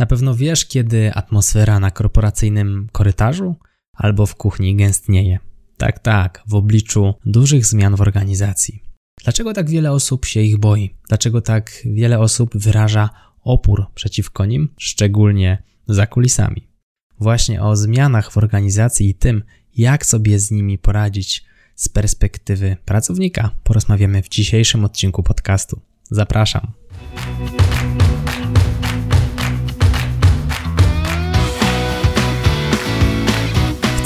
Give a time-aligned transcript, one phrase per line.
[0.00, 3.54] Na pewno wiesz, kiedy atmosfera na korporacyjnym korytarzu
[3.92, 5.38] albo w kuchni gęstnieje.
[5.76, 8.82] Tak, tak, w obliczu dużych zmian w organizacji.
[9.24, 10.94] Dlaczego tak wiele osób się ich boi?
[11.08, 13.10] Dlaczego tak wiele osób wyraża
[13.42, 16.68] opór przeciwko nim, szczególnie za kulisami?
[17.18, 19.42] Właśnie o zmianach w organizacji i tym,
[19.76, 21.44] jak sobie z nimi poradzić
[21.74, 25.80] z perspektywy pracownika, porozmawiamy w dzisiejszym odcinku podcastu.
[26.10, 26.72] Zapraszam.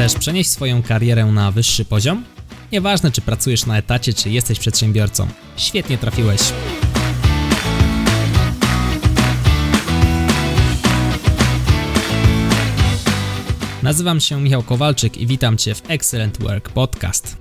[0.00, 2.24] Chcesz przenieść swoją karierę na wyższy poziom?
[2.72, 5.28] Nieważne, czy pracujesz na etacie, czy jesteś przedsiębiorcą.
[5.56, 6.40] Świetnie trafiłeś.
[13.82, 17.36] Nazywam się Michał Kowalczyk i witam Cię w Excellent Work Podcast.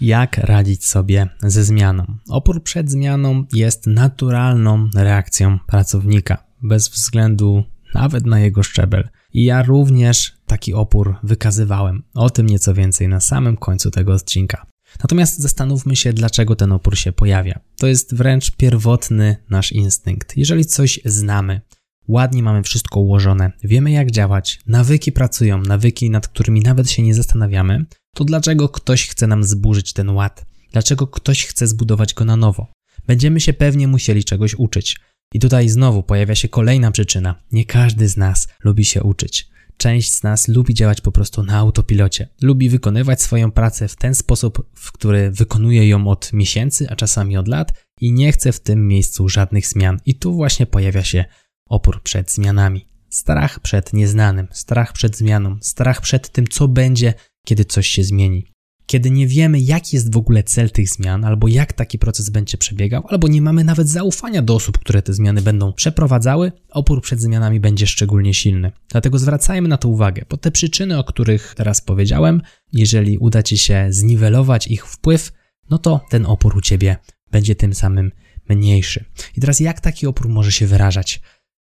[0.00, 2.04] Jak radzić sobie ze zmianą?
[2.28, 9.08] Opór przed zmianą jest naturalną reakcją pracownika, bez względu nawet na jego szczebel.
[9.32, 12.02] I ja również taki opór wykazywałem.
[12.14, 14.66] O tym nieco więcej na samym końcu tego odcinka.
[15.02, 17.60] Natomiast zastanówmy się, dlaczego ten opór się pojawia.
[17.78, 20.36] To jest wręcz pierwotny nasz instynkt.
[20.36, 21.60] Jeżeli coś znamy,
[22.08, 27.14] ładnie mamy wszystko ułożone, wiemy jak działać, nawyki pracują, nawyki, nad którymi nawet się nie
[27.14, 30.46] zastanawiamy, to dlaczego ktoś chce nam zburzyć ten ład?
[30.72, 32.72] Dlaczego ktoś chce zbudować go na nowo?
[33.06, 34.96] Będziemy się pewnie musieli czegoś uczyć.
[35.32, 37.42] I tutaj znowu pojawia się kolejna przyczyna.
[37.52, 39.48] Nie każdy z nas lubi się uczyć.
[39.76, 42.28] Część z nas lubi działać po prostu na autopilocie.
[42.42, 47.36] Lubi wykonywać swoją pracę w ten sposób, w który wykonuje ją od miesięcy, a czasami
[47.36, 50.00] od lat i nie chce w tym miejscu żadnych zmian.
[50.06, 51.24] I tu właśnie pojawia się
[51.68, 52.88] opór przed zmianami.
[53.10, 57.14] Strach przed nieznanym, strach przed zmianą, strach przed tym, co będzie,
[57.46, 58.53] kiedy coś się zmieni
[58.86, 62.58] kiedy nie wiemy, jaki jest w ogóle cel tych zmian, albo jak taki proces będzie
[62.58, 67.20] przebiegał, albo nie mamy nawet zaufania do osób, które te zmiany będą przeprowadzały, opór przed
[67.20, 68.72] zmianami będzie szczególnie silny.
[68.88, 73.58] Dlatego zwracajmy na to uwagę, bo te przyczyny, o których teraz powiedziałem, jeżeli uda Ci
[73.58, 75.32] się zniwelować ich wpływ,
[75.70, 76.96] no to ten opór u Ciebie
[77.30, 78.12] będzie tym samym
[78.48, 79.04] mniejszy.
[79.36, 81.20] I teraz jak taki opór może się wyrażać?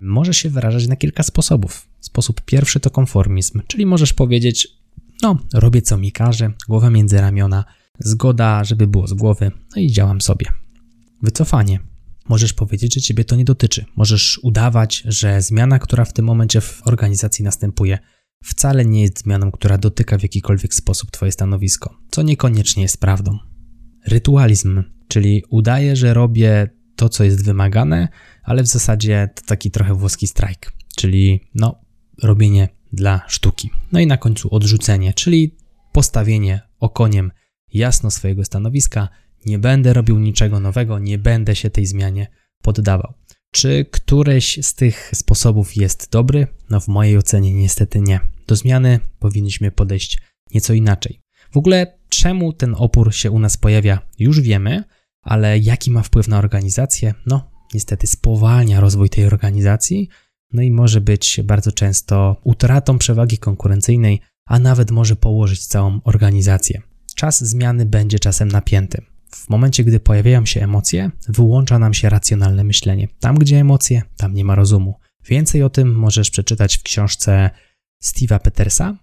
[0.00, 1.88] Może się wyrażać na kilka sposobów.
[2.00, 4.68] Sposób pierwszy to konformizm, czyli możesz powiedzieć,
[5.22, 7.64] no, robię co mi każe, głowa między ramiona,
[7.98, 10.46] zgoda, żeby było z głowy, no i działam sobie.
[11.22, 11.80] Wycofanie.
[12.28, 13.84] Możesz powiedzieć, że ciebie to nie dotyczy.
[13.96, 17.98] Możesz udawać, że zmiana, która w tym momencie w organizacji następuje,
[18.44, 23.38] wcale nie jest zmianą, która dotyka w jakikolwiek sposób Twoje stanowisko, co niekoniecznie jest prawdą.
[24.06, 28.08] Rytualizm, czyli udaję, że robię to, co jest wymagane,
[28.42, 31.80] ale w zasadzie to taki trochę włoski strajk, czyli no,
[32.22, 33.70] robienie dla sztuki.
[33.92, 35.56] No i na końcu odrzucenie, czyli
[35.92, 37.32] postawienie okoniem
[37.72, 39.08] jasno swojego stanowiska.
[39.46, 42.26] Nie będę robił niczego nowego, nie będę się tej zmianie
[42.62, 43.14] poddawał.
[43.50, 46.46] Czy któreś z tych sposobów jest dobry?
[46.70, 48.20] No, w mojej ocenie niestety nie.
[48.46, 50.18] Do zmiany powinniśmy podejść
[50.54, 51.20] nieco inaczej.
[51.50, 54.84] W ogóle, czemu ten opór się u nas pojawia, już wiemy,
[55.22, 57.14] ale jaki ma wpływ na organizację?
[57.26, 60.08] No, niestety spowalnia rozwój tej organizacji,
[60.54, 66.82] no i może być bardzo często utratą przewagi konkurencyjnej, a nawet może położyć całą organizację.
[67.14, 69.02] Czas zmiany będzie czasem napięty.
[69.30, 73.08] W momencie, gdy pojawiają się emocje, wyłącza nam się racjonalne myślenie.
[73.20, 74.94] Tam, gdzie emocje, tam nie ma rozumu.
[75.28, 77.50] Więcej o tym możesz przeczytać w książce
[78.04, 78.96] Steve'a Petersa,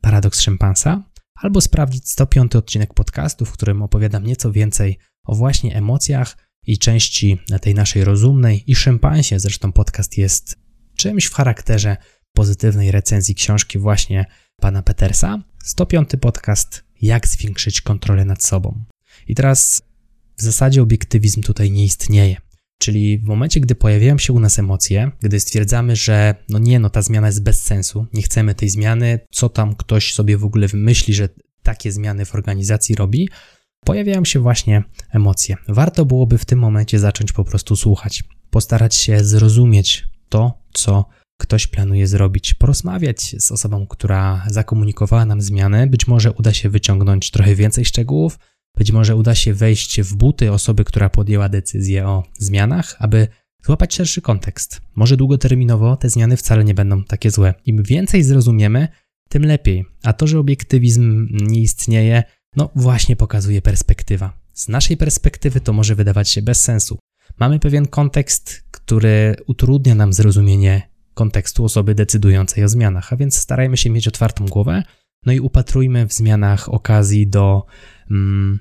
[0.00, 1.02] Paradoks szympansa,
[1.34, 6.36] albo sprawdzić 105 odcinek podcastu, w którym opowiadam nieco więcej o właśnie emocjach
[6.66, 9.38] i części tej naszej rozumnej i szympansie.
[9.40, 10.67] Zresztą podcast jest
[10.98, 11.96] czymś w charakterze
[12.32, 14.26] pozytywnej recenzji książki właśnie
[14.60, 15.42] pana Petersa.
[15.64, 18.84] 105 podcast Jak zwiększyć kontrolę nad sobą.
[19.28, 19.82] I teraz
[20.38, 22.36] w zasadzie obiektywizm tutaj nie istnieje.
[22.78, 26.90] Czyli w momencie, gdy pojawiają się u nas emocje, gdy stwierdzamy, że no nie, no
[26.90, 30.68] ta zmiana jest bez sensu, nie chcemy tej zmiany, co tam ktoś sobie w ogóle
[30.68, 31.28] wymyśli, że
[31.62, 33.28] takie zmiany w organizacji robi,
[33.84, 35.56] pojawiają się właśnie emocje.
[35.68, 41.04] Warto byłoby w tym momencie zacząć po prostu słuchać, postarać się zrozumieć to, co
[41.40, 45.86] ktoś planuje zrobić, porozmawiać z osobą, która zakomunikowała nam zmianę.
[45.86, 48.38] Być może uda się wyciągnąć trochę więcej szczegółów,
[48.76, 53.28] być może uda się wejść w buty osoby, która podjęła decyzję o zmianach, aby
[53.64, 54.80] złapać szerszy kontekst.
[54.94, 57.54] Może długoterminowo te zmiany wcale nie będą takie złe.
[57.64, 58.88] Im więcej zrozumiemy,
[59.28, 59.84] tym lepiej.
[60.02, 62.22] A to, że obiektywizm nie istnieje,
[62.56, 64.32] no właśnie pokazuje perspektywa.
[64.54, 66.98] Z naszej perspektywy to może wydawać się bez sensu.
[67.38, 73.76] Mamy pewien kontekst, który utrudnia nam zrozumienie kontekstu osoby decydującej o zmianach, a więc starajmy
[73.76, 74.82] się mieć otwartą głowę,
[75.26, 77.66] no i upatrujmy w zmianach okazji do
[78.10, 78.58] mm,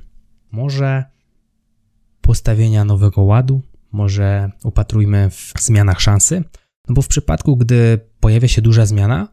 [0.52, 1.04] może
[2.22, 3.62] postawienia nowego ładu,
[3.92, 6.44] może upatrujmy w zmianach szansy,
[6.88, 9.28] no bo w przypadku, gdy pojawia się duża zmiana,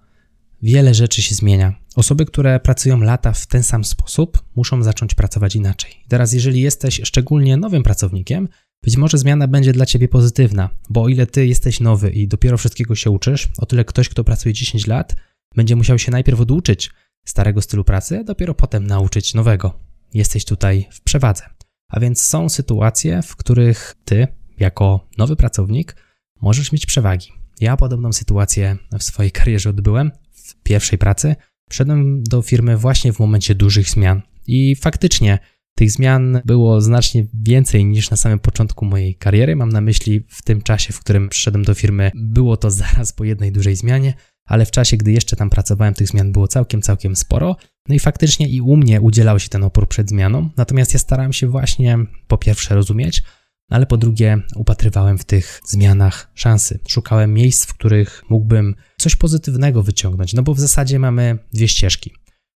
[0.62, 1.74] wiele rzeczy się zmienia.
[1.96, 6.04] Osoby, które pracują lata w ten sam sposób, muszą zacząć pracować inaczej.
[6.08, 8.48] teraz, jeżeli jesteś szczególnie nowym pracownikiem,
[8.84, 12.58] być może zmiana będzie dla ciebie pozytywna, bo o ile ty jesteś nowy i dopiero
[12.58, 15.16] wszystkiego się uczysz, o tyle ktoś, kto pracuje 10 lat,
[15.56, 16.90] będzie musiał się najpierw oduczyć
[17.24, 19.80] starego stylu pracy, a dopiero potem nauczyć nowego.
[20.14, 21.44] Jesteś tutaj w przewadze.
[21.88, 24.26] A więc są sytuacje, w których ty,
[24.58, 25.96] jako nowy pracownik,
[26.40, 27.32] możesz mieć przewagi.
[27.60, 31.36] Ja podobną sytuację w swojej karierze odbyłem w pierwszej pracy.
[31.70, 35.38] Wszedłem do firmy właśnie w momencie dużych zmian i faktycznie
[35.74, 39.56] tych zmian było znacznie więcej niż na samym początku mojej kariery.
[39.56, 43.24] Mam na myśli w tym czasie, w którym przyszedłem do firmy, było to zaraz po
[43.24, 44.14] jednej dużej zmianie,
[44.48, 47.56] ale w czasie, gdy jeszcze tam pracowałem, tych zmian było całkiem, całkiem sporo.
[47.88, 51.32] No i faktycznie i u mnie udzielał się ten opór przed zmianą, natomiast ja starałem
[51.32, 51.98] się właśnie
[52.28, 53.22] po pierwsze rozumieć,
[53.70, 56.80] ale po drugie upatrywałem w tych zmianach szansy.
[56.88, 62.12] Szukałem miejsc, w których mógłbym coś pozytywnego wyciągnąć, no bo w zasadzie mamy dwie ścieżki.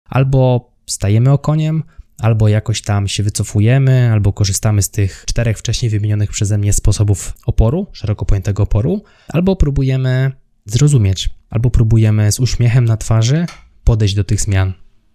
[0.09, 1.83] Albo stajemy okoniem,
[2.17, 7.33] albo jakoś tam się wycofujemy, albo korzystamy z tych czterech wcześniej wymienionych przeze mnie sposobów
[7.45, 10.31] oporu, szeroko pojętego oporu, albo próbujemy
[10.65, 13.45] zrozumieć, albo próbujemy z uśmiechem na twarzy
[13.83, 14.73] podejść do tych zmian,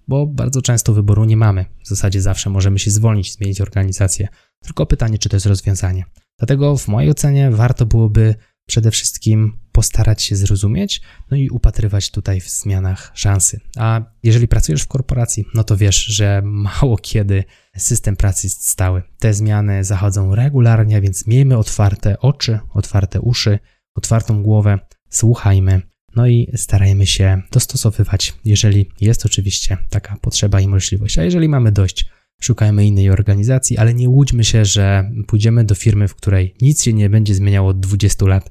[0.09, 1.65] bo bardzo często wyboru nie mamy.
[1.85, 4.29] W zasadzie zawsze możemy się zwolnić, zmienić organizację.
[4.61, 6.05] Tylko pytanie, czy to jest rozwiązanie.
[6.39, 8.35] Dlatego w mojej ocenie warto byłoby
[8.67, 11.01] przede wszystkim postarać się zrozumieć,
[11.31, 13.61] no i upatrywać tutaj w zmianach szansy.
[13.77, 17.45] A jeżeli pracujesz w korporacji, no to wiesz, że mało kiedy
[17.77, 19.03] system pracy jest stały.
[19.19, 23.59] Te zmiany zachodzą regularnie, więc miejmy otwarte oczy, otwarte uszy,
[23.95, 24.79] otwartą głowę,
[25.11, 25.83] słuchajmy,
[26.17, 31.19] no i starajmy się dostosowywać, jeżeli jest oczywiście taka potrzeba i możliwość.
[31.19, 32.07] A jeżeli mamy dość,
[32.45, 36.93] szukajmy innej organizacji, ale nie łudźmy się, że pójdziemy do firmy, w której nic się
[36.93, 38.51] nie będzie zmieniało od 20 lat.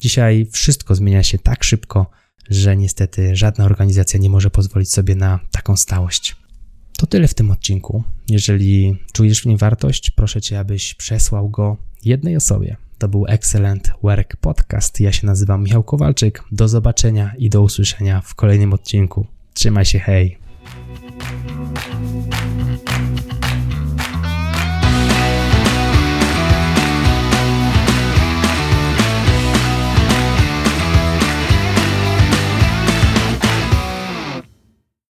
[0.00, 2.10] Dzisiaj wszystko zmienia się tak szybko,
[2.50, 6.36] że niestety żadna organizacja nie może pozwolić sobie na taką stałość.
[6.98, 8.04] To tyle w tym odcinku.
[8.28, 12.76] Jeżeli czujesz w nim wartość, proszę cię, abyś przesłał go jednej osobie.
[12.98, 15.00] To był Excellent Work Podcast.
[15.00, 16.44] Ja się nazywam Michał Kowalczyk.
[16.52, 19.26] Do zobaczenia i do usłyszenia w kolejnym odcinku.
[19.54, 20.38] Trzymaj się, hej!